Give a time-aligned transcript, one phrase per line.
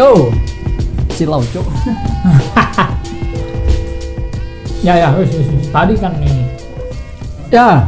[0.00, 0.32] Yo,
[1.12, 1.66] silau cuk.
[4.80, 5.68] Ya ya, wis wis wis.
[5.68, 6.40] Tadi kan ini.
[7.52, 7.84] Ya,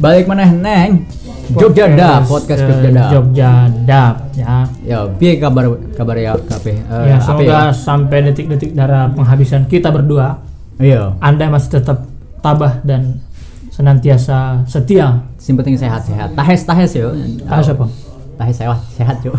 [0.00, 1.04] balik mana neng?
[1.52, 3.10] Jogja Dap, podcast eh, Jogja Dap.
[3.12, 3.52] Jogja
[3.84, 4.64] Dap ya.
[4.88, 6.80] Ya, piye kabar kabar ya KP?
[6.80, 10.40] Eh, ya apa semoga sampai detik-detik darah penghabisan kita berdua,
[10.80, 12.08] Iya, Anda masih tetap
[12.40, 13.20] tabah dan
[13.68, 15.28] senantiasa setia.
[15.36, 16.32] penting sehat-sehat.
[16.32, 17.12] Tahes tahes yo.
[17.44, 18.07] Ah siapa?
[18.38, 19.34] Tahes sehat sehat cuk.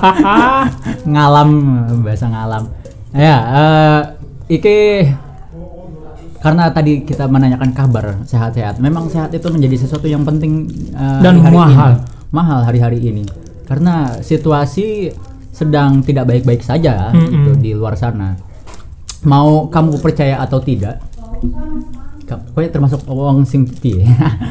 [1.12, 1.50] ngalam
[2.06, 2.64] bahasa ngalam.
[3.10, 4.00] Ya, eh
[4.46, 4.78] iki
[6.38, 8.78] karena tadi kita menanyakan kabar sehat-sehat.
[8.78, 11.92] Memang sehat itu menjadi sesuatu yang penting eh, Dan hari-hari mahal.
[11.92, 12.02] ini.
[12.30, 13.24] Mahal hari-hari ini.
[13.66, 15.10] Karena situasi
[15.50, 17.30] sedang tidak baik-baik saja Mm-mm.
[17.34, 18.38] gitu di luar sana.
[19.26, 21.02] Mau kamu percaya atau tidak?
[22.36, 24.04] Pokoknya termasuk wong sing piye.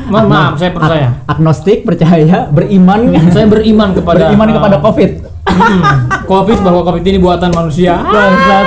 [0.08, 1.08] Mohon maaf, saya percaya.
[1.22, 5.12] Ag- agnostik percaya, beriman Saya beriman kepada beriman eh, kepada Covid.
[5.46, 5.82] mm,
[6.26, 7.94] Covid bahwa Covid ini buatan manusia.
[8.00, 8.66] Bangsat.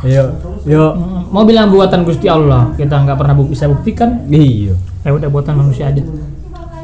[0.00, 0.24] Yo,
[0.64, 0.84] yo.
[0.94, 4.26] Mm, Mau bilang buatan Gusti Allah, kita nggak pernah bu- bisa buktikan.
[4.26, 4.74] Iya.
[5.00, 6.02] Ya udah buatan manusia aja.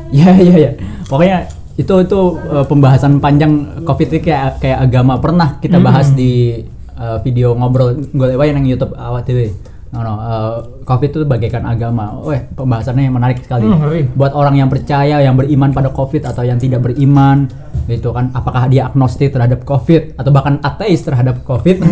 [0.08, 0.70] Ya ya ya.
[1.04, 6.62] Pokoknya itu itu uh, pembahasan panjang Covid ini kayak kayak agama pernah kita bahas di
[6.94, 9.50] uh, video ngobrol gue yang YouTube awak TV.
[9.94, 12.18] No, no, uh, Covid itu bagaikan agama.
[12.26, 13.70] Weh, pembahasannya yang menarik sekali.
[13.70, 14.12] Hmm.
[14.18, 17.46] Buat orang yang percaya, yang beriman pada Covid atau yang tidak beriman,
[17.86, 18.34] gitu kan?
[18.34, 21.82] Apakah dia agnostik terhadap Covid atau bahkan ateis terhadap Covid?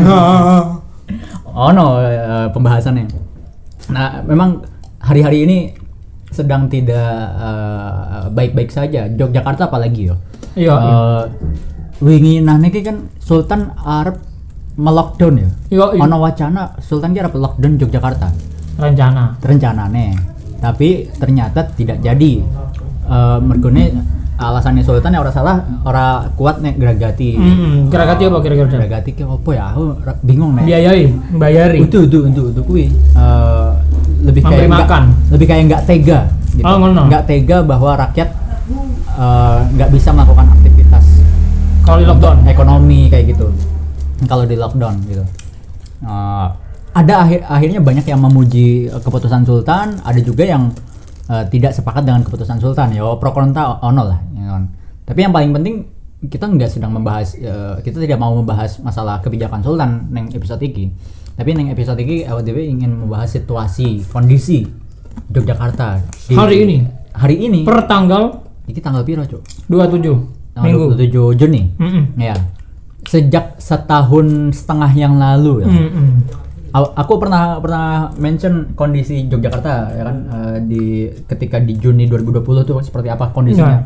[1.55, 3.07] Oh no, eh, pembahasannya.
[3.95, 4.67] Nah, memang
[4.99, 5.59] hari-hari ini
[6.35, 9.07] sedang tidak eh, baik-baik saja.
[9.07, 10.19] Yogyakarta apalagi yo.
[10.59, 10.95] Iya, iya.
[10.99, 11.23] Eh,
[12.03, 14.19] wingi nah niki kan Sultan Arab
[14.77, 15.49] melockdown ya.
[15.71, 16.01] Iya, iya.
[16.03, 18.29] Ono wacana Sultan ki arep lockdown Yogyakarta.
[18.75, 19.39] Rencana.
[19.39, 20.07] Rencanane.
[20.59, 22.43] Tapi ternyata tidak jadi.
[23.05, 23.95] Eh mergone
[24.35, 27.39] alasannya Sultan ya ora salah, ora kuat nek geragati.
[27.39, 28.67] Hmm, kira-kira apa kira-kira?
[28.69, 29.65] Geragati ki apa ya?
[29.71, 30.67] Aku bingung nek.
[30.67, 31.79] Biayai, bayari.
[31.81, 32.85] Itu itu itu itu kuwi
[33.15, 33.71] Eh,
[34.25, 35.03] lebih Memberi kayak makan.
[35.31, 36.19] lebih kayak nggak tega
[36.51, 36.65] gitu.
[36.65, 37.07] Oh, ngono.
[37.07, 38.29] Nggak tega bahwa rakyat
[39.15, 41.05] eh, nggak bisa melakukan aktivitas
[41.85, 42.39] Kalau di lockdown.
[42.49, 43.47] ekonomi kayak gitu.
[44.25, 45.25] Kalau di lockdown gitu.
[46.01, 46.49] Eh,
[46.95, 50.71] ada akhir akhirnya banyak yang memuji eh, keputusan Sultan, ada juga yang
[51.27, 52.91] eh, tidak sepakat dengan keputusan Sultan.
[52.91, 54.63] Ya pro kontra ono lah, ya kan.
[55.05, 55.75] Tapi yang paling penting
[56.25, 60.89] kita nggak sedang membahas eh, kita tidak mau membahas masalah kebijakan Sultan neng episode ini.
[61.35, 64.63] Tapi neng episode ini awak dhewe ingin membahas situasi, kondisi
[65.31, 66.77] Yogyakarta di- Hari ini?
[67.11, 67.61] Hari ini.
[67.63, 69.45] Per tanggal Iki tanggal piro, Cuk?
[69.69, 70.85] 27 Tanggal minggu.
[70.97, 71.63] 27 Juni.
[71.77, 72.17] Mm-mm.
[72.17, 72.33] Ya.
[73.05, 75.69] Sejak setahun setengah yang lalu ya.
[75.69, 76.09] Mm-mm.
[76.71, 80.83] Aw- Aku pernah pernah mention kondisi Yogyakarta ya kan eh, di
[81.25, 83.71] ketika di Juni 2020 tuh seperti apa kondisinya.
[83.71, 83.83] Ya.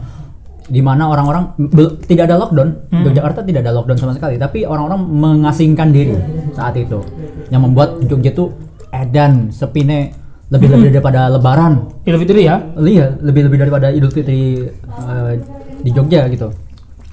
[0.68, 1.56] Di mana orang-orang
[2.04, 6.12] tidak ada lockdown, Yogyakarta tidak ada lockdown sama sekali, tapi orang-orang mengasingkan diri
[6.52, 7.00] saat itu.
[7.48, 8.52] Yang membuat Jogja tuh
[8.90, 10.12] edan, sepine
[10.48, 11.88] lebih lebih daripada lebaran.
[12.04, 12.60] Idul Fitri ya.
[12.74, 15.32] Iya, lebih-lebih daripada Idul Fitri eh,
[15.78, 16.52] di Jogja gitu.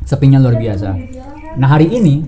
[0.04, 0.92] Sepinya luar biasa.
[1.56, 2.24] Nah, hari ini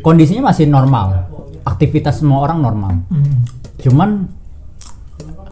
[0.00, 1.28] kondisinya masih normal.
[1.62, 2.92] Aktivitas semua orang normal.
[3.08, 3.36] Mm.
[3.78, 4.10] Cuman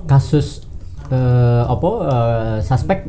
[0.04, 0.66] kasus
[1.06, 3.06] eh, apa eh, suspek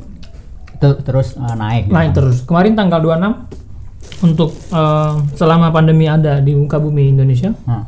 [0.77, 1.83] te- terus eh, naik.
[1.85, 1.93] gitu.
[1.93, 2.37] Naik terus.
[2.43, 7.85] Kemarin tanggal 26 untuk eh, selama pandemi ada di muka bumi Indonesia, Nah,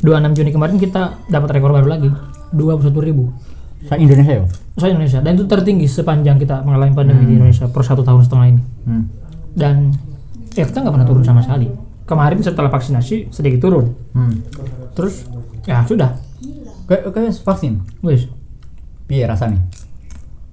[0.00, 2.10] 26 Juni kemarin kita dapat rekor baru lagi.
[2.52, 3.34] 21.000 ribu
[3.82, 4.44] saya Indonesia ya.
[4.76, 8.46] saya Indonesia dan itu tertinggi sepanjang kita mengalami pandemi di Indonesia per satu tahun setengah
[8.48, 9.04] ini Hmm.
[9.52, 9.90] dan
[10.54, 11.68] ya kita nggak pernah turun sama sekali
[12.04, 14.40] kemarin setelah vaksinasi sedikit turun Hmm.
[14.92, 15.26] terus
[15.62, 16.14] ya sudah
[16.84, 17.80] Kayak kayak vaksin.
[18.00, 18.28] wis
[19.04, 19.56] Piye rasanya?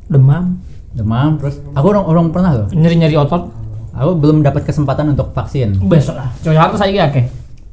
[0.06, 0.60] demam
[0.92, 2.68] Demam terus aku orang orang pernah loh.
[2.70, 3.52] nyeri nyeri otot
[3.92, 5.76] Aku belum dapat kesempatan untuk vaksin.
[5.84, 7.28] besok lah Jakarta saya akeh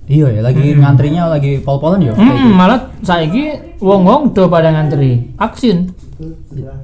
[0.05, 2.11] Iya ya, lagi ngantrinya lagi pol-polan ya.
[2.11, 5.93] kayak Hmm, malah saiki wong-wong do pada ngantri vaksin.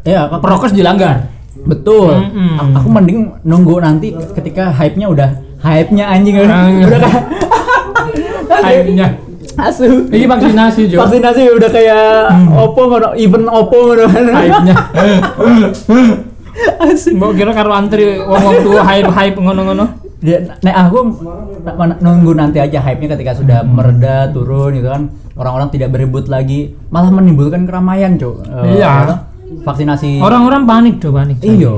[0.04, 1.32] Iya, kok- Prokes dilanggar.
[1.60, 2.10] Betul.
[2.12, 2.56] Mm-mm.
[2.56, 5.28] A- Aku mending nunggu nanti ketika hype-nya udah
[5.60, 6.84] hype-nya anjing Anjing.
[6.88, 7.22] udah kayak
[8.54, 9.08] Akhirnya.
[9.56, 9.86] asu.
[10.08, 10.98] Ini vaksinasi Jo.
[11.00, 12.04] Vaksinasi udah kayak
[12.52, 14.04] Oppo ngono, even Oppo ngono.
[14.10, 14.74] Hype-nya.
[16.80, 17.10] Asu.
[17.12, 19.86] Mbok kira karo antri wong-wong tua hype-hype ngono-ngono.
[20.18, 20.98] Dia, nah aku
[21.98, 27.10] nunggu nanti aja hype-nya ketika sudah mereda turun gitu kan orang-orang tidak berebut lagi malah
[27.10, 28.88] menimbulkan keramaian cuk Eh, Iya.
[29.04, 29.14] apa?
[29.60, 31.38] Vaksinasi Orang-orang panik do panik.
[31.38, 31.70] iya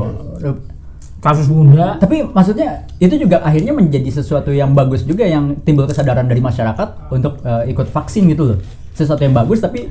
[1.16, 1.98] Kasus bunda.
[1.98, 7.10] tapi maksudnya itu juga akhirnya menjadi sesuatu yang bagus juga yang timbul kesadaran dari masyarakat
[7.10, 8.58] untuk eh, ikut vaksin gitu loh
[8.92, 9.90] sesuatu yang bagus tapi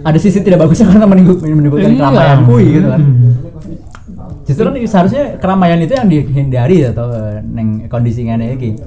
[0.00, 1.98] ada sisi tidak bagusnya karena menimbul- menimbulkan Iya.
[1.98, 3.34] keramaian kui gitu kan Hmm.
[4.46, 8.78] Justru kan seharusnya keramaian itu yang dihindari atau eh, neng kondisi ngene iki.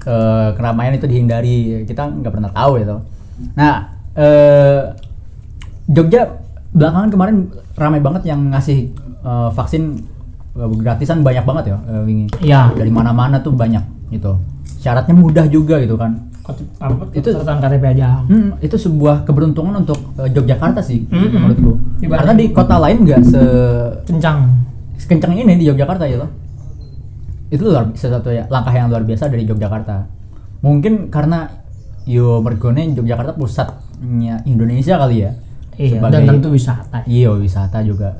[0.00, 1.82] Eh, keramaian itu dihindari.
[1.82, 2.96] Kita nggak pernah tahu itu.
[3.52, 3.74] Nah,
[4.14, 4.94] eh
[5.84, 6.30] Jogja
[6.78, 7.36] belakangan kemarin
[7.74, 9.98] ramai banget yang ngasih eh, vaksin
[10.54, 12.26] eh, gratisan banyak banget ya eh, wingi.
[12.40, 12.72] Iya.
[12.72, 14.38] Dari mana-mana tuh banyak gitu.
[14.78, 16.30] Syaratnya mudah juga gitu kan.
[16.80, 18.24] Apa, Itu- catatan KTP aja.
[18.24, 21.34] Hmm, itu sebuah keberuntungan untuk eh, Yogyakarta sih Mm-mm.
[21.34, 21.72] menurutku.
[22.00, 23.42] Dibanding- Karena di kota lain nggak se
[24.06, 24.38] Kencang.
[24.96, 26.30] sekencang ini di Yogyakarta ya loh.
[27.48, 30.08] Itu luar satu ya langkah yang luar biasa dari Yogyakarta.
[30.60, 31.48] Mungkin karena
[32.04, 35.32] yo mergone Yogyakarta pusatnya Indonesia kali ya.
[35.78, 36.98] Iya, Sebagai- dan tentu wisata.
[37.06, 38.18] Iya wisata juga.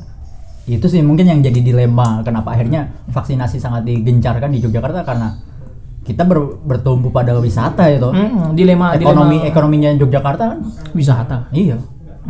[0.64, 5.34] Itu sih mungkin yang jadi dilema kenapa akhirnya vaksinasi sangat digencarkan di Yogyakarta karena
[6.00, 8.06] kita ber- bertumbuh pada wisata itu.
[8.06, 10.58] Mm, dilema Ekonomi dilema ekonominya Yogyakarta kan
[10.92, 11.36] wisata.
[11.50, 11.76] Iya,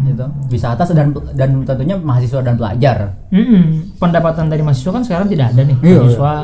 [0.01, 0.25] gitu.
[0.49, 3.13] Wisata dan dan tentunya mahasiswa dan pelajar.
[3.29, 3.95] Mm-mm.
[3.99, 5.77] Pendapatan dari mahasiswa kan sekarang tidak ada nih.
[5.79, 6.43] Iya, mahasiswa eh,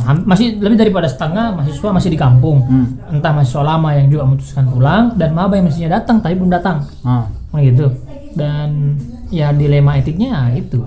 [0.00, 2.58] ham- masih lebih daripada setengah mahasiswa masih di kampung.
[2.62, 2.86] Hmm.
[3.10, 6.84] Entah mahasiswa lama yang juga memutuskan pulang dan maba yang mestinya datang tapi belum datang.
[7.04, 7.86] Nah, gitu.
[8.34, 8.98] Dan
[9.28, 10.82] ya dilema etiknya ya itu.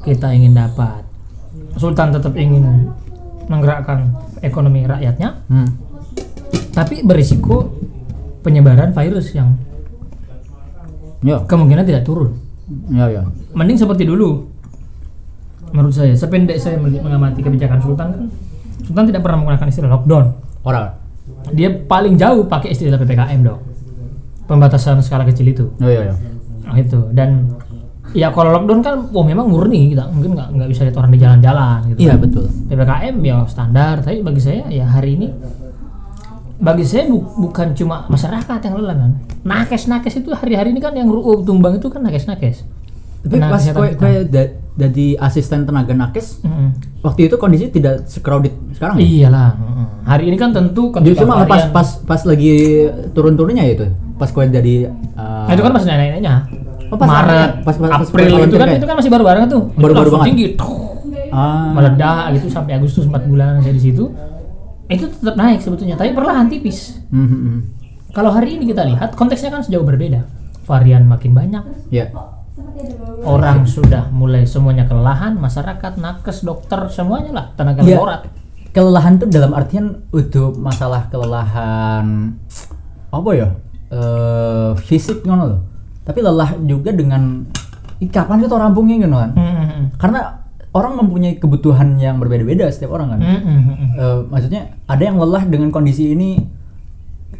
[0.00, 1.02] Kita ingin dapat
[1.74, 2.90] Sultan tetap ingin
[3.46, 4.10] menggerakkan
[4.40, 5.68] ekonomi rakyatnya, hmm.
[6.70, 7.70] tapi berisiko
[8.40, 9.54] penyebaran virus yang
[11.18, 12.38] Ya, kemungkinan tidak turun.
[12.88, 13.22] ya, ya.
[13.50, 14.46] Mending seperti dulu.
[15.70, 18.24] Menurut saya, sependek saya mengamati kebijakan Sultan kan,
[18.82, 20.24] Sultan tidak pernah menggunakan istilah lockdown.
[20.64, 20.96] Orang.
[21.52, 23.60] Dia paling jauh pakai istilah PPKM dong.
[24.48, 25.64] Pembatasan skala kecil itu.
[25.76, 26.14] Oh, ya, ya.
[26.64, 27.52] Nah, itu dan
[28.16, 31.20] ya kalau lockdown kan oh memang murni kita mungkin nggak nggak bisa lihat orang di
[31.20, 31.98] jalan-jalan gitu.
[32.00, 32.44] Iya, betul.
[32.68, 35.28] PPKM ya standar, tapi bagi saya ya hari ini
[36.58, 39.12] bagi saya bu- bukan cuma masyarakat yang lelah man.
[39.44, 42.64] Nakes-nakes itu hari-hari ini kan yang ruuh tumbang itu kan nakes-nakes.
[43.30, 44.12] Tapi pas kesehatan kue, kue
[44.74, 46.70] jadi asisten tenaga nakes, Mm-mm.
[47.00, 48.94] waktu itu kondisi tidak secrowded sekarang.
[48.96, 49.04] ya?
[49.26, 49.50] Iyalah.
[49.52, 49.86] mm-mm.
[50.04, 54.44] Hari ini kan tentu ketika Justru malah pas pas pas lagi turun-turunnya itu, pas kue
[54.44, 56.34] jadi uh, Nah, itu kan pas nenek-neneknya.
[56.88, 59.62] Oh, pas Maret, pas- pas- pas April itu kan itu kan masih baru-baru tuh.
[59.68, 60.28] Itu Baru-baru langsung banget.
[60.30, 60.46] tinggi.
[60.54, 60.78] tuh,
[61.28, 64.04] ah, Meledak gitu sampai Agustus 4 bulan saya di situ.
[64.88, 66.96] Itu tetap naik sebetulnya, tapi perlahan tipis.
[67.10, 67.58] hmm, hmm, hmm.
[68.08, 70.24] Kalau hari ini kita lihat konteksnya kan sejauh berbeda.
[70.64, 72.08] Varian makin banyak, Ya.
[73.20, 77.96] Orang sudah mulai semuanya kelelahan, masyarakat, nakes, dokter, semuanya lah tenaga Iya.
[77.96, 78.22] laborat.
[78.68, 82.36] kelelahan tuh dalam artian untuk masalah kelelahan
[83.08, 83.48] apa ya
[83.88, 85.60] eh fisik ngono loh
[86.02, 87.42] tapi lelah juga dengan
[87.98, 93.16] "Ih, kapan kita rampungnya gitu kan Hmm, karena orang mempunyai kebutuhan yang berbeda-beda setiap orang
[93.16, 93.96] kan hmm.
[93.96, 96.38] Eh, maksudnya ada yang lelah dengan kondisi ini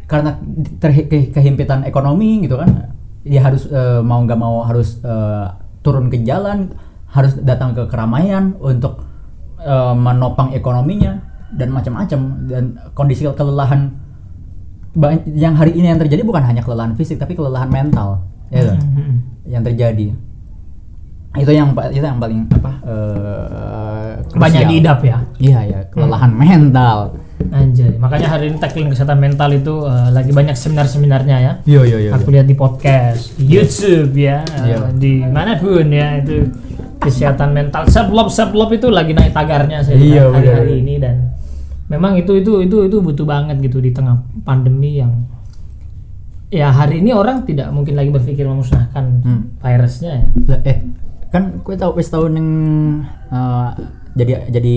[0.04, 0.40] karena
[0.78, 2.96] ter- ke- kehimpitan ekonomi gitu kan
[3.28, 5.46] dia harus eh, mau nggak mau harus eh,
[5.84, 6.72] turun ke jalan
[7.08, 9.04] harus datang ke keramaian untuk
[9.60, 11.20] eh, menopang ekonominya
[11.52, 13.92] dan macam-macam dan kondisi kelelahan
[15.30, 18.80] yang hari ini yang terjadi bukan hanya kelelahan fisik tapi kelelahan mental ya kan?
[18.80, 19.18] Hmm, hmm, hmm.
[19.48, 20.06] yang terjadi
[21.36, 23.78] itu yang itu yang paling apa eh,
[24.34, 25.18] Banyak diidap ya.
[25.40, 27.16] Iya ya, kelelahan mental.
[27.48, 31.52] Anjay, makanya hari ini tackling kesehatan mental itu eh, lagi banyak seminar-seminarnya ya.
[31.64, 32.10] Iya iya iya.
[32.12, 34.92] Aku lihat di podcast, di YouTube ya, Iya.
[34.92, 36.44] di mana pun ya itu
[36.98, 37.88] kesehatan mental.
[37.88, 38.10] Self
[38.52, 41.32] love itu lagi naik tagarnya saya Iya, hari-hari ini dan
[41.88, 45.24] memang itu itu itu itu butuh banget gitu di tengah pandemi yang
[46.48, 49.42] ya hari ini orang tidak mungkin lagi berpikir memusnahkan Hmm.
[49.56, 50.26] virusnya ya.
[50.64, 50.78] Eh
[51.28, 52.48] kan gue tau wis tau neng
[53.28, 53.68] eh,
[54.18, 54.76] jadi jadi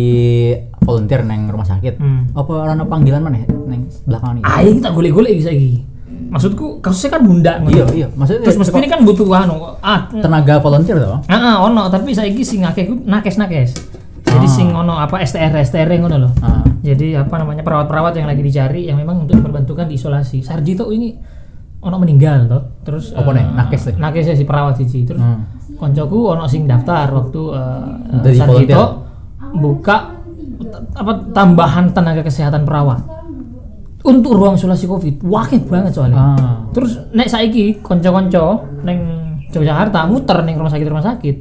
[0.79, 1.97] volunteer neng rumah sakit.
[1.97, 2.29] Hmm.
[2.31, 4.43] Apa rana panggilan mana neng belakang ini?
[4.45, 5.81] Ini kita golek-golek bisa lagi.
[6.31, 7.53] Maksudku kasusnya kan bunda.
[7.67, 11.19] Iya iya, maksudnya Terus mesti ini kan butuh anu ah tenaga volunteer toh?
[11.27, 13.75] Ah, ah, ono tapi saiki sing akeh nakes-nakes.
[14.21, 14.51] Jadi Ah.
[14.51, 16.31] sing ono apa STR STR ngono loh.
[16.39, 16.63] Ah.
[16.79, 20.39] Jadi apa namanya perawat-perawat yang lagi dicari yang memang untuk diperbantukan di isolasi.
[20.39, 21.11] Sarjito ini
[21.81, 22.63] ono meninggal toh.
[22.85, 23.45] Terus Apa nih?
[23.51, 23.95] Nakes deh?
[23.99, 25.03] Nakes si perawat siji.
[25.03, 25.43] Terus Hmm.
[25.75, 29.10] koncoku ono sing daftar waktu eh, eh, Dari Sarjito volunteer?
[29.55, 30.17] Buka
[30.95, 33.01] apa tambahan tenaga kesehatan perawat
[34.01, 35.21] untuk ruang isolasi Covid.
[35.25, 36.17] Wakil banget soalnya.
[36.17, 36.57] Ah.
[36.73, 38.99] Terus nek saiki konco-konco neng
[39.51, 41.35] Yogyakarta muter neng rumah sakit rumah sakit.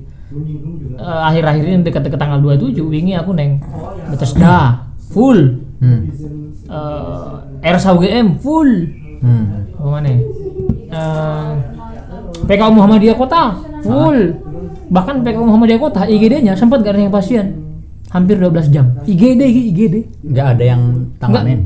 [1.00, 3.62] Eh, akhir-akhir ini dekat-dekat tanggal 27 wingi aku neng
[4.10, 5.62] Bethesda full.
[5.80, 6.10] Hmm.
[7.60, 8.70] Eh RSUGM full.
[9.22, 9.72] Hmm.
[9.78, 10.10] Apa mana?
[10.10, 11.50] Eh
[12.44, 14.18] PKU Muhammadiyah Kota full.
[14.90, 17.69] Bahkan PKU Muhammadiyah Kota IGD-nya sempat gak ada yang pasien.
[18.10, 18.86] Hampir 12 jam.
[19.06, 19.94] IGD IGD.
[20.26, 20.82] Nggak ada yang
[21.22, 21.62] tanganin.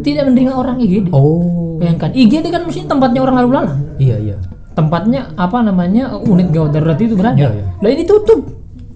[0.00, 1.14] tidak menerima orang IGD.
[1.14, 1.78] Oh.
[1.78, 3.80] Bayangkan IGD kan mesti tempatnya orang lalu lalang.
[3.98, 4.36] Iya iya.
[4.70, 7.36] tempatnya apa namanya unit gawat darurat itu berada.
[7.36, 7.64] Iya, iya.
[7.84, 8.40] Lah ini tutup.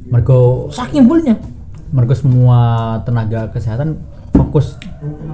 [0.04, 1.34] mergo saking fullnya
[1.90, 3.98] mergo semua tenaga kesehatan
[4.30, 4.78] fokus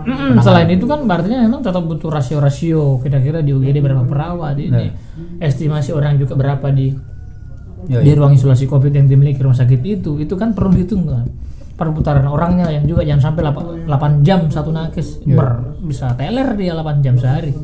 [0.09, 4.93] Mm-mm, selain itu kan artinya memang tetap butuh rasio-rasio kira-kira di UGD berapa perawat ini
[5.41, 6.93] estimasi orang juga berapa di
[7.89, 8.03] Yoi.
[8.05, 11.27] di ruang isolasi covid yang dimiliki rumah sakit itu itu kan perlu dihitung kan?
[11.79, 13.43] Perputaran orangnya yang juga jangan sampai
[13.89, 15.25] 8, jam satu nakes.
[15.25, 17.57] Ber, bisa teler dia 8 jam sehari.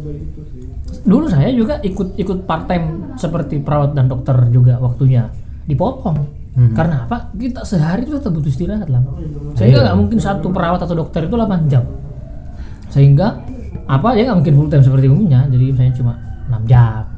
[1.04, 5.28] Dulu saya juga ikut ikut part time seperti perawat dan dokter juga waktunya
[5.68, 6.16] dipotong.
[6.72, 7.28] Karena apa?
[7.36, 9.04] Kita sehari itu tetap butuh istirahat lah
[9.52, 11.84] sehingga nggak mungkin satu perawat atau dokter itu 8 jam.
[12.88, 13.36] Sehingga
[13.84, 14.16] apa?
[14.16, 15.44] Ya nggak mungkin full time seperti umumnya.
[15.52, 16.12] Jadi misalnya cuma
[16.48, 17.15] 6 jam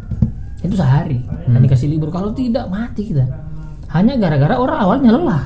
[0.63, 1.23] itu sehari.
[1.47, 2.11] Dan dikasih libur.
[2.11, 3.25] Kalau tidak mati kita.
[3.95, 5.45] Hanya gara-gara orang awalnya lelah.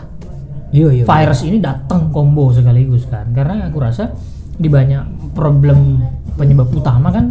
[0.73, 3.29] Iya iya virus ini datang combo sekaligus kan.
[3.37, 4.09] Karena aku rasa
[4.57, 6.01] di banyak problem
[6.41, 7.29] penyebab utama kan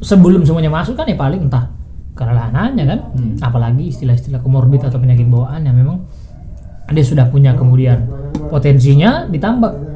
[0.00, 1.68] sebelum semuanya masuk kan ya paling entah
[2.16, 2.98] kelelahannya kan.
[3.44, 6.00] Apalagi istilah-istilah komorbid atau penyakit bawaan yang memang
[6.86, 8.08] dia sudah punya kemudian
[8.48, 9.95] potensinya ditambah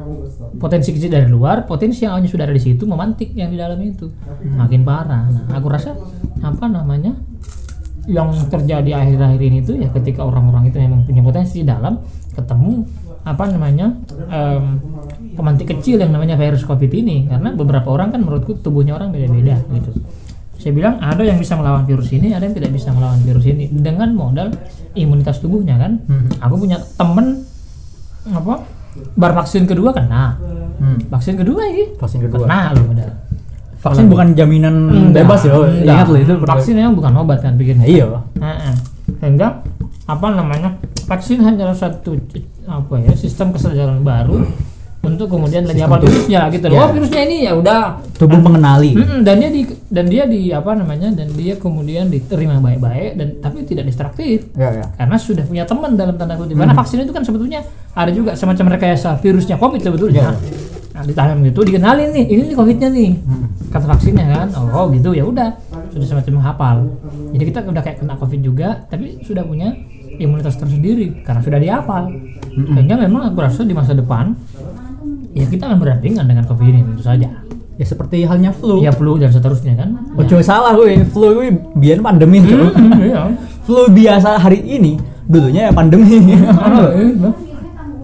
[0.61, 3.81] potensi kecil dari luar potensi yang awalnya sudah ada di situ memantik yang di dalam
[3.81, 4.05] itu.
[4.45, 5.25] Makin parah.
[5.25, 5.97] Nah aku rasa
[6.45, 7.17] apa namanya
[8.05, 11.97] yang terjadi akhir-akhir ini tuh ya ketika orang-orang itu memang punya potensi di dalam
[12.33, 12.85] ketemu
[13.21, 13.93] apa namanya
[14.29, 14.65] em,
[15.33, 17.25] pemantik kecil yang namanya virus covid ini.
[17.25, 19.97] Karena beberapa orang kan menurutku tubuhnya orang beda-beda gitu.
[20.61, 23.65] Saya bilang ada yang bisa melawan virus ini ada yang tidak bisa melawan virus ini.
[23.65, 24.53] Dengan modal
[24.93, 26.05] imunitas tubuhnya kan.
[26.37, 27.49] Aku punya temen
[28.29, 28.61] apa
[29.15, 30.35] bar vaksin kedua kena.
[30.81, 30.97] Hmm.
[31.13, 31.93] vaksin kedua ini.
[31.95, 32.45] Vaksin kedua.
[32.45, 33.09] Kena loh udah
[33.81, 35.89] vaksin bukan jaminan Enggak, bebas ya enggak.
[35.89, 38.05] ingat loh itu vaksin memang bukan obat kan pikirnya iya.
[38.37, 38.73] Heeh.
[39.17, 39.65] sehingga
[40.05, 40.77] apa namanya
[41.09, 42.13] vaksin hanyalah satu
[42.69, 44.45] apa ya sistem kesadaran baru
[45.01, 46.77] untuk kemudian lebih apa virusnya gitu loh.
[46.77, 46.81] Ya.
[46.85, 47.81] oh virusnya ini ya udah.
[48.21, 48.93] Tubuh mengenali.
[48.93, 53.27] Mm-mm, dan dia di dan dia di apa namanya dan dia kemudian diterima baik-baik dan
[53.41, 54.45] tapi tidak destruktif.
[54.53, 56.53] Ya ya karena sudah punya teman dalam tanda kutip.
[56.53, 57.65] Karena vaksin itu kan sebetulnya
[57.97, 60.37] ada juga semacam rekayasa virusnya covid sebetulnya.
[60.93, 63.11] Nah ditanam gitu dikenalin nih ini nih covidnya nih.
[63.73, 65.49] Kata vaksinnya kan oh gitu ya udah.
[65.97, 66.77] Sudah semacam menghafal.
[67.33, 69.73] Jadi kita udah kayak kena covid juga tapi sudah punya
[70.21, 72.05] imunitas tersendiri karena sudah dihafal.
[72.53, 74.37] Sehingga memang aku rasa di masa depan
[75.31, 77.27] ya kita akan berdampingan dengan covid ini tentu saja
[77.73, 81.49] ya seperti halnya flu ya flu dan seterusnya kan Oh, cuma salah gue, flu gue
[81.73, 82.67] biar pandemi tuh.
[82.69, 83.31] Hmm, iya.
[83.63, 86.19] Flu biasa hari ini, dulunya ya pandemi.
[86.45, 87.31] Ah, iya.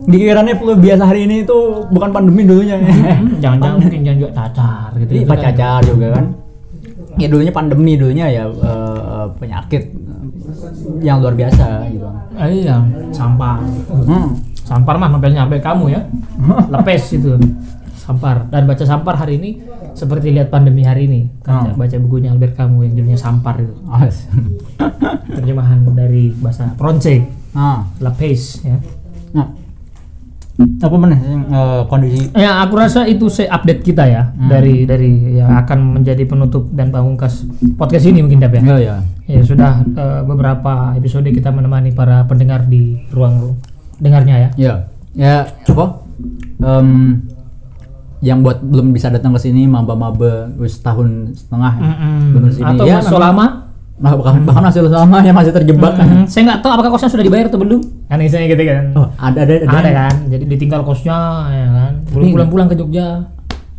[0.08, 2.80] Dikiranya flu biasa hari ini itu bukan pandemi dulunya.
[2.80, 5.40] Hmm, jangan-jangan mungkin jangan juga cacar gitu Iya, gitu kan.
[5.44, 6.26] cacar juga kan.
[7.18, 10.26] Ya dulunya pandemi, dulunya ya eh, penyakit eh,
[11.04, 12.08] yang luar biasa gitu.
[12.34, 12.76] Ah, iya
[13.12, 13.60] sampar
[13.92, 14.32] Hmm.
[14.68, 16.02] Sampar mah novelnya sampai kamu ya
[16.76, 17.40] lepes itu
[17.96, 21.76] sampar dan baca sampar hari ini seperti lihat pandemi hari ini baca, Hmm.
[21.76, 24.28] baca bukunya Albert Camus yang judulnya sampar itu As.
[25.38, 27.88] terjemahan dari bahasa Pronce ah.
[27.98, 28.78] lepes ya
[29.30, 29.48] Nah.
[30.58, 34.50] Apa mana eh, kondisi ya aku rasa itu se update kita ya Hmm.
[34.50, 37.46] dari dari yang akan menjadi penutup dan pamungkas
[37.78, 38.98] podcast ini mungkin Dap ya ya ya.
[39.28, 43.54] Ya sudah eh, beberapa episode kita menemani para pendengar di ruang
[43.98, 44.50] dengarnya ya.
[44.56, 44.74] Ya,
[45.14, 45.36] ya
[45.68, 45.86] apa?
[46.58, 47.22] Em,
[48.18, 51.92] yang buat belum bisa datang ke sini maba-maba wis tahun setengah ya.
[52.32, 52.66] belum ke sini.
[52.66, 53.46] Atau ya, masuk lama.
[53.98, 56.06] Nah, bahkan bahkan hasil selama yang masih terjebak kan.
[56.06, 57.82] Mm, saya nggak tahu apakah kosnya sudah dibayar atau belum.
[58.06, 58.84] Kan misalnya gitu kan.
[58.94, 60.16] Oh, ada ada ada, Ada kan.
[60.30, 61.94] Jadi ditinggal kosnya ya kan.
[62.14, 63.34] Belum pulang-pulang ke Jogja.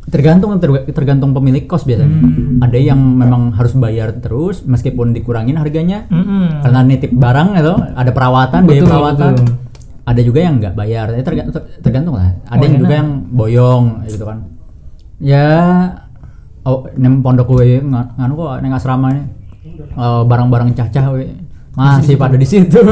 [0.08, 2.08] tergantung ter- tergantung pemilik kos biasanya.
[2.08, 2.64] Hmm.
[2.64, 6.64] Ada yang memang harus bayar terus meskipun dikurangin harganya Mm-mm.
[6.64, 9.32] karena nitip barang itu ada perawatan biaya Betul, perawatan.
[9.36, 9.46] betul.
[10.08, 11.06] Ada juga yang nggak bayar.
[11.10, 12.32] Ya, terga- ter- tergantung lah.
[12.46, 12.80] Ada Oh, yang enak.
[12.80, 14.38] juga yang boyong gitu kan.
[15.18, 15.48] Ya
[16.62, 19.24] oh nem pondok gue nga- nganu kok neng asrama nih
[19.90, 21.28] eh, barang-barang cacah we
[21.74, 22.80] masih pada di situ.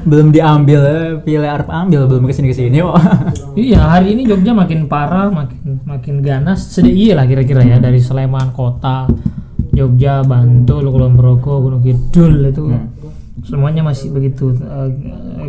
[0.00, 2.96] belum diambil, eh, pilih arep ambil belum ke sini ke sini kok.
[3.58, 6.62] Iya hari ini Jogja makin parah, makin makin ganas.
[6.64, 9.10] Sedih iya lah kira-kira ya dari Sleman kota,
[9.70, 12.62] Jogja, Bantul, Kulon Progo, Gunung Kidul itu
[13.48, 14.88] semuanya masih begitu eh,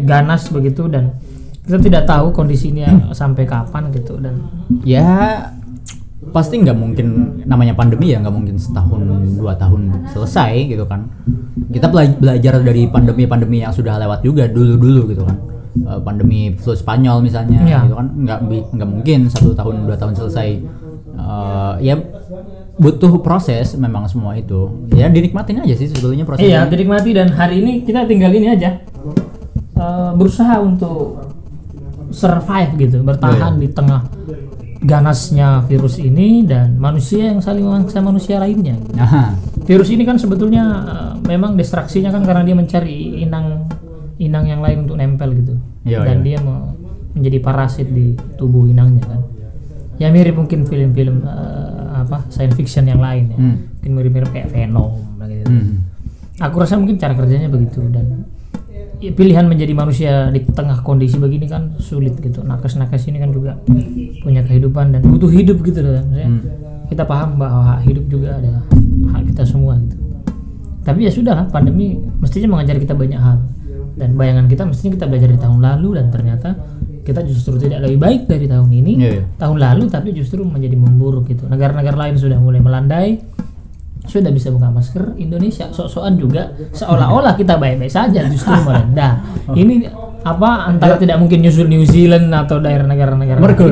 [0.04, 1.20] ganas begitu dan
[1.62, 4.42] kita tidak tahu kondisinya sampai kapan gitu dan
[4.82, 5.46] ya
[6.30, 7.08] pasti nggak mungkin
[7.46, 9.02] namanya pandemi ya nggak mungkin setahun
[9.36, 11.08] dua tahun selesai gitu kan.
[11.70, 15.38] Kita bela- belajar dari pandemi-pandemi yang sudah lewat juga dulu-dulu gitu kan.
[15.80, 17.80] Eh, pandemi flu Spanyol misalnya Iya.
[17.86, 18.40] gitu kan nggak
[18.74, 20.50] nggak mungkin satu tahun dua tahun selesai.
[21.16, 21.96] Eh, ya
[22.80, 24.88] butuh proses memang semua itu.
[24.96, 26.48] Ya dinikmatin aja sih sebetulnya prosesnya.
[26.48, 28.80] Iya dinikmati dan hari ini kita tinggal ini aja.
[29.80, 31.20] Eh, berusaha untuk
[32.10, 34.02] survive gitu bertahan Iya, di tengah
[34.80, 38.80] ganasnya virus ini dan manusia yang saling memangsa manusia lainnya.
[38.80, 38.96] Gitu.
[38.96, 39.36] Nah,
[39.68, 43.68] virus ini kan sebetulnya eh, memang distraksinya kan karena dia mencari inang
[44.20, 45.56] inang yang lain untuk nempel gitu.
[45.88, 46.36] Iya, dan iya.
[46.36, 46.76] dia mau
[47.16, 49.22] menjadi parasit di tubuh inangnya kan.
[50.00, 51.79] Ya mirip mungkin film-film eh,
[52.10, 53.56] apa science fiction yang lain ya Hmm.
[53.78, 55.86] mungkin mirip-mirip kayak Venom gitu Hmm.
[56.40, 58.26] aku rasa mungkin cara kerjanya begitu dan
[58.98, 63.62] ya, pilihan menjadi manusia di tengah kondisi begini kan sulit gitu nakes-nakes ini kan juga
[64.20, 66.42] punya kehidupan dan butuh hidup gitu loh Maksudnya, Hmm.
[66.88, 68.64] kita paham bahwa hak hidup juga adalah
[69.10, 69.96] hak kita semua gitu
[70.80, 73.38] tapi ya sudah lah pandemi mestinya mengajar kita banyak hal
[73.94, 76.50] dan bayangan kita mestinya kita belajar di tahun lalu dan ternyata
[77.04, 79.24] kita justru tidak lebih baik dari tahun ini Iya, iya.
[79.40, 81.48] tahun lalu tapi justru menjadi memburuk gitu.
[81.48, 83.10] Negara-negara lain sudah mulai melandai
[84.10, 85.14] sudah bisa buka masker.
[85.22, 89.22] Indonesia sok-sokan juga seolah-olah kita baik-baik saja justru merendah.
[89.60, 89.86] Ini
[90.20, 93.64] apa antara tidak mungkin nyusul New Zealand atau daerah negara-negara Mereka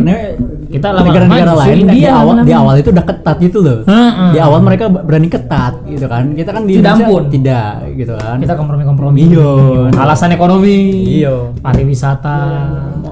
[0.68, 2.60] kita lama-lama negara-negara lain di India awal di lama-lama.
[2.62, 3.80] awal itu udah ketat gitu loh.
[4.27, 6.24] Di awal mereka berani ketat gitu kan.
[6.32, 7.24] Kita kan di Tidak Indonesia ampun.
[7.30, 8.38] tidak gitu kan.
[8.38, 9.51] kita kompromi-kompromi Iya.
[9.94, 10.77] alasan ekonomi
[11.18, 11.36] Iya.
[11.58, 12.38] pariwisata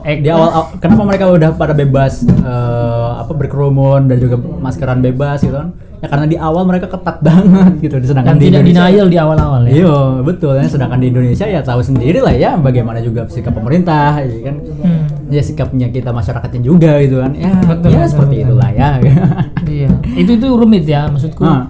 [0.01, 5.00] eh, di awal aw- kenapa mereka udah pada bebas eh, apa berkerumun dan juga maskeran
[5.00, 5.72] bebas gitu kan?
[6.06, 7.96] Ya karena di awal mereka ketat banget gitu.
[8.06, 10.66] Sedangkan dan di tidak Indonesia denial di awal-awal ya Iya betul ya.
[10.66, 14.56] Sedangkan di Indonesia ya tahu sendiri lah ya bagaimana juga sikap pemerintah, ya kan?
[14.62, 15.02] Hmm.
[15.28, 17.34] Ya sikapnya kita masyarakatnya juga gitu kan.
[17.34, 18.46] Ya, Betul, ya betul, seperti betul.
[18.54, 18.88] itulah ya.
[19.66, 21.66] iya itu itu rumit ya maksudku Ah.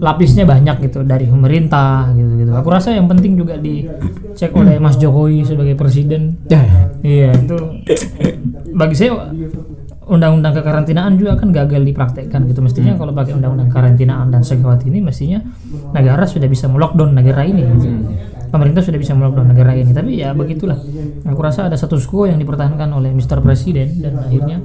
[0.00, 4.96] lapisnya banyak gitu dari pemerintah gitu gitu aku rasa yang penting juga dicek oleh Mas
[4.96, 6.62] Jokowi sebagai presiden Ya,
[7.02, 7.58] iya itu
[8.70, 9.28] bagi saya
[10.10, 12.60] undang-undang kekarantinaan juga kan gagal dipraktekkan gitu.
[12.60, 15.38] Mestinya kalau pakai undang-undang karantinaan dan segawat ini mestinya
[15.94, 17.88] negara sudah bisa melockdown negara ini gitu.
[18.50, 19.94] pemerintah sudah bisa melockdown negara ini.
[19.94, 20.82] Tapi ya begitulah.
[21.22, 23.38] Aku rasa ada status quo yang dipertahankan oleh Mr.
[23.38, 24.58] Presiden dan akhirnya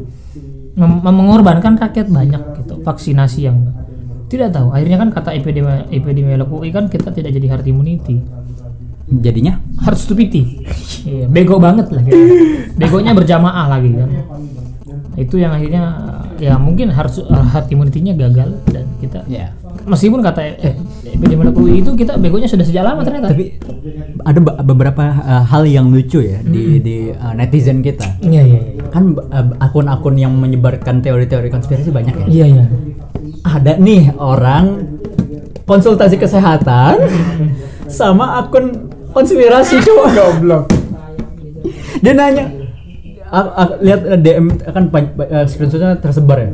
[0.73, 3.69] mem- mengorbankan rakyat banyak gitu vaksinasi yang
[4.25, 4.73] tidak tahu.
[4.73, 8.25] Akhirnya kan kata epidemi epidemiolog UI kan kita tidak jadi herd immunity.
[9.05, 9.61] Jadinya?
[9.85, 10.65] Hard stupidity.
[11.05, 12.17] Iya, bego banget lah gitu.
[12.75, 14.09] begonya berjamaah lagi kan
[15.15, 15.83] itu yang akhirnya
[16.35, 19.55] ya mungkin harus hard immunity-nya gagal dan kita ya.
[19.83, 20.75] meskipun kata eh,
[21.07, 23.55] epidemiolog UI itu kita begonya sudah sejak lama ternyata Tapi
[24.21, 28.19] ada be- beberapa uh, hal yang lucu ya di di uh, netizen kita.
[28.19, 32.25] iya iya iya Kan uh, akun-akun yang menyebarkan teori-teori konspirasi banyak ya.
[32.27, 32.65] iya iya
[33.41, 34.83] Ada nih orang
[35.63, 36.99] konsultasi kesehatan
[37.87, 40.11] sama akun konspirasi coba.
[40.11, 40.65] goblok
[41.97, 42.45] Dia nanya
[43.83, 46.49] lihat uh, DM kan uh, screenshotnya tersebar ya.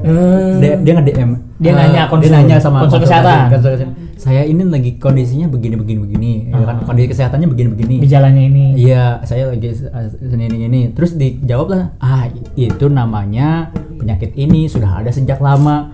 [0.57, 1.31] Dia, dia nge DM.
[1.61, 3.53] Dia Uh, nanya konsul- dia nanya sama konsul kesehatan.
[3.53, 3.95] konsul kesehatan.
[4.17, 7.95] Saya ini lagi kondisinya begini begini begini, ya kan kondisi kesehatannya begini begini.
[8.05, 9.73] gejalanya ini Iya, saya lagi
[10.21, 10.81] ini ini ini.
[10.93, 15.89] Terus dijawab lah, ah itu namanya penyakit ini sudah ada sejak lama.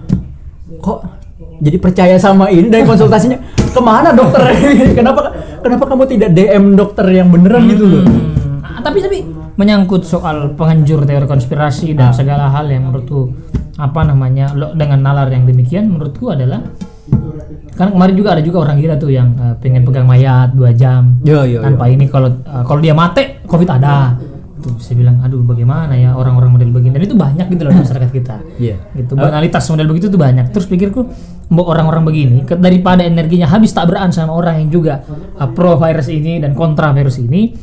[0.84, 1.00] Kok
[1.64, 3.40] jadi percaya sama ini dari konsultasinya?
[3.72, 4.44] Ke mana dokter?
[5.00, 5.32] kenapa
[5.64, 8.04] kenapa kamu tidak DM dokter yang beneran gitu loh?
[8.04, 9.24] Hmm, ah, tapi tapi
[9.58, 13.34] menyangkut soal penganjur teori konspirasi dan segala hal yang menurutku
[13.78, 16.62] apa namanya lo dengan nalar yang demikian menurutku adalah
[17.78, 21.18] kan kemarin juga ada juga orang gila tuh yang eh, pengen pegang mayat dua jam
[21.22, 21.62] Yo yo.
[21.62, 21.66] yo.
[21.66, 24.18] tanpa ini kalau eh, kalau dia mati covid ada
[24.58, 28.10] tuh saya bilang aduh bagaimana ya orang-orang model begini dan itu banyak gitu loh masyarakat
[28.10, 28.78] kita Iya.
[28.98, 31.06] gitu banalitas model begitu tuh banyak terus pikirku
[31.54, 35.06] mbok orang-orang begini daripada energinya habis tabrakan sama orang yang juga
[35.38, 37.54] uh, pro virus ini dan kontra virus ini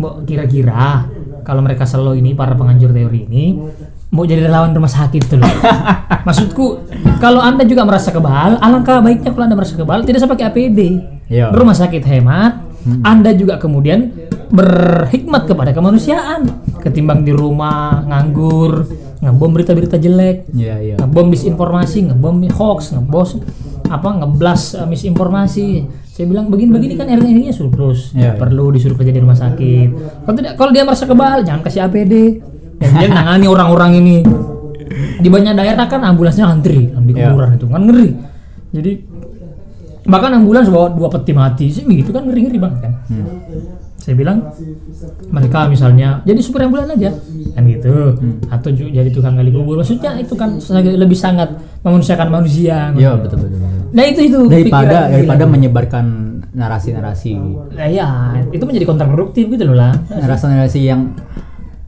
[0.00, 1.04] mbok kira-kira
[1.48, 3.44] kalau mereka selalu ini para penganjur teori ini
[4.12, 5.48] mau jadi relawan rumah sakit tuh loh
[6.28, 6.66] maksudku
[7.16, 10.80] kalau anda juga merasa kebal alangkah baiknya kalau anda merasa kebal tidak usah pakai APD
[11.28, 11.52] Iya.
[11.52, 12.52] rumah sakit hemat
[13.04, 14.12] anda juga kemudian
[14.48, 16.48] berhikmat kepada kemanusiaan
[16.80, 18.88] ketimbang di rumah nganggur
[19.20, 20.94] ngebom berita-berita jelek Iya iya.
[20.96, 23.42] ngebom misinformasi, ngebom hoax, ngebos
[23.88, 25.84] apa ngeblas uh, misinformasi.
[26.18, 29.88] Saya bilang begini-begini kan RT-nya surplus, Iya, Nggak perlu disuruh kerja di rumah sakit.
[30.26, 32.42] Kalau tidak, kalau dia merasa kebal, jangan kasih APD.
[32.74, 34.16] Dan dia nangani orang-orang ini.
[35.16, 37.30] Di banyak daerah kan ambulansnya antri di Iya.
[37.30, 38.10] kuburan itu kan ngeri.
[38.68, 38.92] Jadi
[40.04, 42.92] bahkan ambulans bawa dua peti mati sih gitu kan ngeri-ngeri banget kan.
[43.96, 44.42] Saya bilang
[45.28, 47.12] mereka misalnya jadi supir ambulan aja
[47.52, 48.16] kan gitu
[48.48, 50.56] atau ju- jadi tukang gali kubur maksudnya itu kan
[50.96, 51.52] lebih sangat
[51.84, 53.67] memanusiakan manusia Iya betul betul.
[53.88, 56.06] Nah itu itu Daripada daripada menyebarkan
[56.50, 57.32] narasi-narasi
[57.70, 58.08] nah, ya
[58.48, 61.12] itu menjadi kontraproduktif gitu loh lah narasi-narasi yang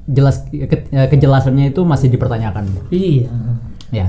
[0.06, 2.66] jelas ke- kejelasannya itu masih dipertanyakan.
[2.88, 3.30] iya
[3.90, 4.06] Ya.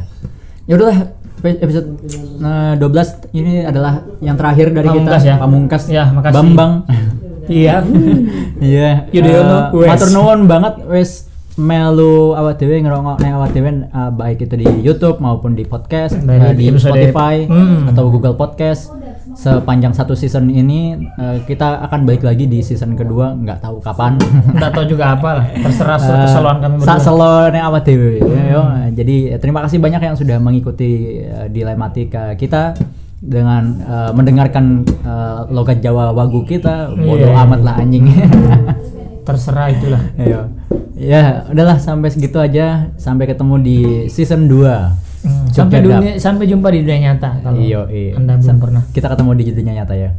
[0.63, 1.87] Ya udahlah epi- episode
[2.37, 5.35] eh, 12 ini adalah yang terakhir dari Pamungkas kita ya?
[5.37, 5.83] Pamungkas.
[5.87, 6.35] Ya, makasih.
[6.35, 6.71] Bambang.
[7.47, 7.81] iya
[8.61, 9.09] Iya.
[9.09, 9.89] Yudhoyono, eh.
[9.89, 15.19] Matur nuwun banget wes melu awak dhewe ngerungokne awak dhewe eh, baik itu di YouTube
[15.19, 17.87] maupun di podcast eh, di Spotify Hmm.
[17.87, 18.91] atau Google Podcast
[19.31, 24.15] sepanjang satu season ini eh, kita akan balik lagi di season kedua nggak tahu kapan
[24.55, 28.19] nggak tahu juga apa lah terserah keseluan kami Sa berdua selone apa dewe.
[28.21, 28.61] Yo,
[28.91, 32.75] Jadi terima kasih banyak yang sudah mengikuti eh, dilematika kita
[33.17, 36.91] dengan eh, mendengarkan eh, logat Jawa wagu kita.
[36.91, 37.43] Bodoh Iya.
[37.43, 38.07] amat lah anjing.
[39.21, 40.60] terserah itulah Ayo.
[41.01, 42.93] Ya, udahlah sampai segitu aja.
[42.95, 45.01] Sampai ketemu di season 2.
[45.21, 48.17] Hmm, sampai dunia sampai jumpa di dunia nyata kalau Iya, iya.
[48.17, 50.09] anda belum Sam- pernah Kita ketemu di dunia nyata ya.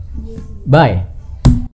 [0.62, 1.11] Bye.